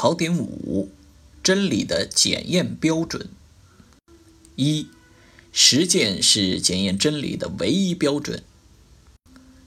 [0.00, 0.92] 考点五：
[1.42, 3.28] 真理的检验标准。
[4.54, 4.86] 一、
[5.50, 8.44] 实践是检验真理的唯一标准。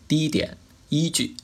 [0.07, 0.57] 第一点，
[0.87, 1.35] 依据，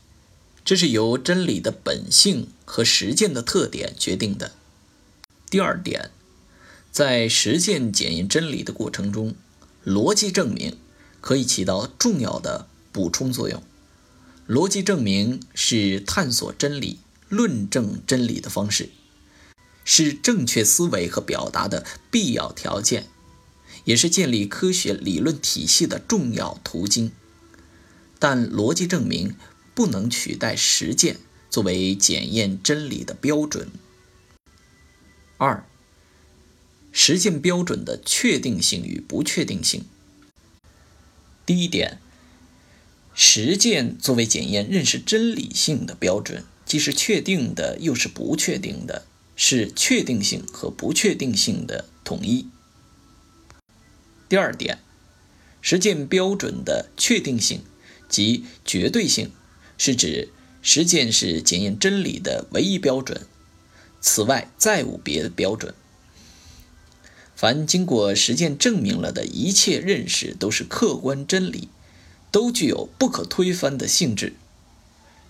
[0.63, 4.53] 这是由真理的本性和实践的特点决定的。
[5.49, 6.11] 第二点，
[6.89, 9.35] 在实践检验真理的过程中，
[9.85, 10.77] 逻辑证明
[11.19, 13.61] 可以起到重要的补充作用。
[14.47, 16.99] 逻辑证明是探索真理、
[17.29, 18.89] 论证真理的方式，
[19.83, 23.07] 是正确思维和表达的必要条件。
[23.85, 27.13] 也是建立科学理论体系的重要途径，
[28.19, 29.35] 但逻辑证明
[29.73, 31.17] 不能取代实践
[31.49, 33.69] 作为检验真理的标准。
[35.37, 35.65] 二、
[36.91, 39.85] 实践标准的确定性与不确定性。
[41.45, 41.99] 第一点，
[43.13, 49.07] 实践作为检验认识真理性的标准，既是确定的，又是不确定的，
[49.37, 52.49] 是确定性和不确定性的统一。
[54.27, 54.79] 第二点，
[55.61, 57.61] 实践标准的确定性
[58.09, 59.31] 及绝对性，
[59.77, 60.27] 是指
[60.61, 63.25] 实践是检验真理的唯一标准，
[64.01, 65.73] 此外再无别的标准。
[67.33, 71.69] 凡经过实践证明了的一切认识都是客观真理，
[72.29, 74.33] 都具有不可推翻的性质。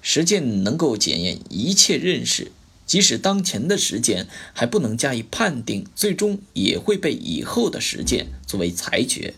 [0.09, 2.53] 实践能够检验一切认识。
[2.85, 9.33] 即使当前的实践还不能加以判定，最终也会被以后的实践作为裁决。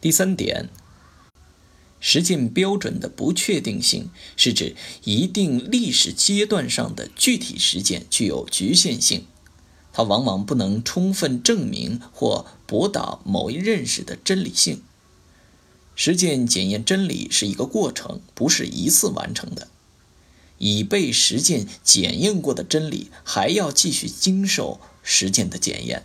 [0.00, 0.70] 第三点，
[2.00, 9.26] 实践标准的不确定性是指一定历史阶段上的具体实践具有局限性，
[9.92, 14.80] 它往往不能充分证明或驳倒某一认识的真理性。
[15.94, 19.68] 实践检验真理是一个过程，不是一次完成的。
[20.62, 26.04] 已被实践检验过的真理，还要继续经受实践的检验。